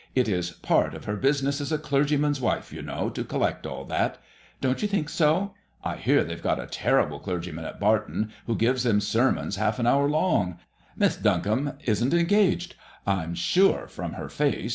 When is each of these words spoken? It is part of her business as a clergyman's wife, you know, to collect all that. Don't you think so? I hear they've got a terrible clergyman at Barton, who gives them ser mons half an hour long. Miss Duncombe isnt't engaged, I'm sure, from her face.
It 0.15 0.27
is 0.27 0.49
part 0.49 0.95
of 0.95 1.05
her 1.05 1.15
business 1.15 1.61
as 1.61 1.71
a 1.71 1.77
clergyman's 1.77 2.41
wife, 2.41 2.73
you 2.73 2.81
know, 2.81 3.11
to 3.11 3.23
collect 3.23 3.67
all 3.67 3.85
that. 3.85 4.17
Don't 4.59 4.81
you 4.81 4.87
think 4.87 5.09
so? 5.09 5.53
I 5.83 5.97
hear 5.97 6.23
they've 6.23 6.41
got 6.41 6.59
a 6.59 6.65
terrible 6.65 7.19
clergyman 7.19 7.65
at 7.65 7.79
Barton, 7.79 8.31
who 8.47 8.55
gives 8.55 8.81
them 8.81 8.99
ser 8.99 9.31
mons 9.31 9.57
half 9.57 9.77
an 9.77 9.85
hour 9.85 10.09
long. 10.09 10.57
Miss 10.97 11.15
Duncombe 11.17 11.73
isnt't 11.85 12.15
engaged, 12.15 12.73
I'm 13.05 13.35
sure, 13.35 13.85
from 13.87 14.13
her 14.13 14.27
face. 14.27 14.69